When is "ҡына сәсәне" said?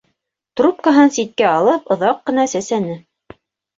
2.31-3.01